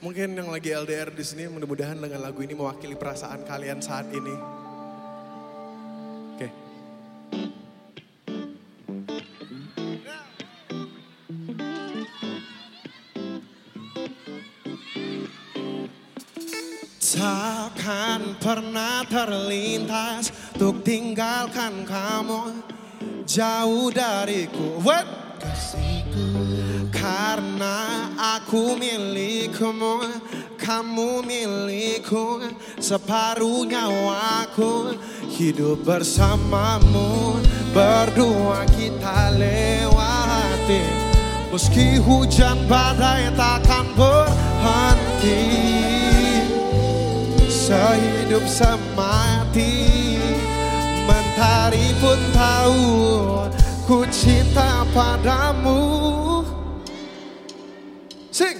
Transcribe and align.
Mungkin 0.00 0.32
yang 0.32 0.48
lagi 0.48 0.72
LDR 0.72 1.12
di 1.12 1.20
sini 1.20 1.44
mudah-mudahan 1.52 2.00
dengan 2.00 2.24
lagu 2.24 2.40
ini 2.40 2.56
mewakili 2.56 2.96
perasaan 2.96 3.44
kalian 3.44 3.84
saat 3.84 4.08
ini. 4.16 4.32
Oke. 6.40 6.48
Takkan 17.20 18.40
pernah 18.40 19.04
terlintas 19.04 20.32
Untuk 20.56 20.80
tinggalkan 20.80 21.84
kamu 21.84 22.64
Jauh 23.28 23.92
dariku 23.92 24.80
What? 24.80 25.04
Karena 27.00 28.08
aku 28.16 28.76
milikmu 29.60 30.00
Kamu 30.56 31.20
milikku. 31.20 32.40
Separuh 32.80 33.68
nyawaku 33.68 34.96
Hidup 35.28 35.84
bersamamu. 35.84 37.36
Berdua 37.76 38.64
kita 38.72 39.36
lewati. 39.36 40.80
Meski 41.52 42.00
hujan 42.00 42.64
badai 42.64 43.28
takkan 43.36 43.84
berhenti. 43.92 45.44
Sehidup 47.44 48.48
semati. 48.48 49.76
Mentari 51.04 51.90
pun 52.00 52.20
tahu 52.32 52.82
Ku 53.90 54.06
cinta 54.14 54.86
padamu. 54.94 55.82
Sing 58.30 58.54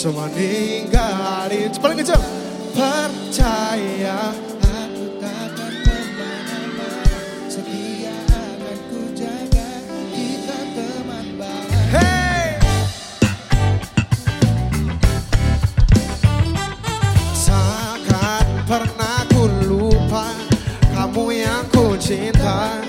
Semua 0.00 0.32
hingga 0.32 0.96
hari 1.12 1.68
Paling 1.76 2.00
kencang 2.00 2.24
Percaya 2.72 4.32
Aku 4.64 5.04
takkan 5.20 5.74
ke 5.84 5.96
mana-mana 6.16 7.20
Setia 7.44 8.16
akan 8.32 8.78
ku 8.88 9.00
jaga 9.12 9.68
Kita 10.16 10.58
teman 10.72 11.26
baik. 11.36 11.68
Hey! 11.92 12.48
Takkan 17.44 18.46
pernah 18.64 19.20
ku 19.28 19.52
lupa 19.68 20.32
Kamu 20.96 21.28
yang 21.28 21.68
ku 21.68 21.92
cinta. 22.00 22.80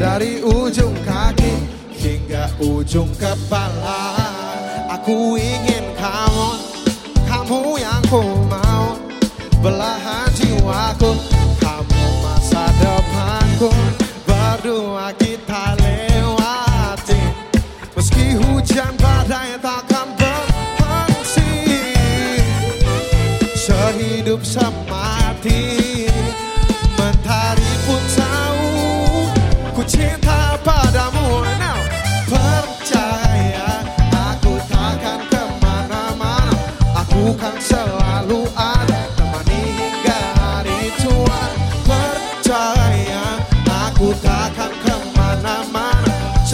Dari 0.00 0.40
ujung 0.40 0.96
kaki 1.04 1.60
hingga 1.92 2.48
ujung 2.56 3.12
kepala 3.20 4.16
Aku 4.94 5.34
ingin 5.34 5.73
kamu 6.04 6.48
Kamu 7.24 7.80
yang 7.80 8.04
ku 8.12 8.20
mau. 8.44 8.92
Belahan 9.64 10.28
jiwaku 10.36 11.33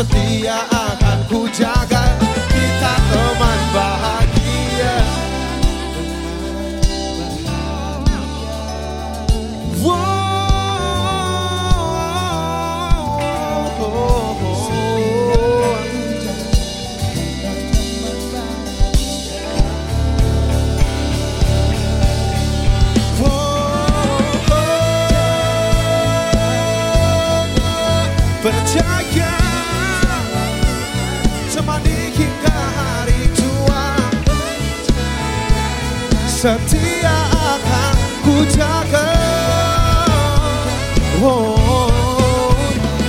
Setia 0.00 0.65
akan 0.65 1.28
ku 1.28 1.44
jaga 1.53 2.16
Kita 2.49 2.94
teman 3.12 3.61
bahagia. 3.77 4.97
Percaya 28.41 29.00
Setia 36.41 37.21
akan 37.37 37.97
ku 38.25 38.41
jaga 38.49 39.12
oh, 41.21 42.56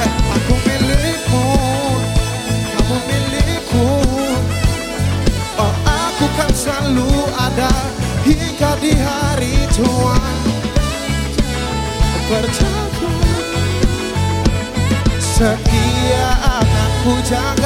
eh, 0.03 0.14
Aku 0.36 0.56
milikmu 0.68 1.47
Kamu 2.75 2.97
milikku 3.08 3.88
Oh 5.64 5.74
aku 5.88 6.28
kan 6.36 6.52
selalu 6.52 7.08
ada 7.40 7.72
Hingga 8.28 8.72
di 8.84 9.00
hari 9.00 9.63
tua 9.80 10.19
Percaya 12.28 12.84
Setia 15.24 16.28
akan 16.36 16.90
ku 17.08 17.16
jaga 17.24 17.60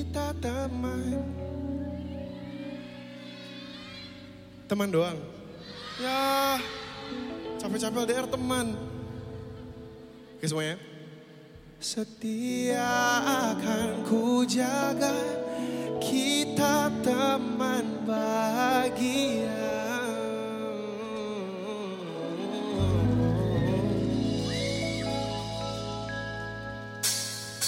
Kita 0.00 0.32
teman. 0.40 1.12
Teman 4.64 4.88
doang? 4.88 5.20
Ya 6.00 6.56
Capek-capek 7.60 8.08
LDR 8.08 8.24
teman. 8.24 8.80
Oke 10.40 10.48
semuanya. 10.48 10.80
Setia 11.84 12.88
akan 13.52 14.08
ku 14.08 14.40
jaga 14.48 15.12
Kita 16.00 16.88
teman 17.04 18.00
bahagia 18.08 19.59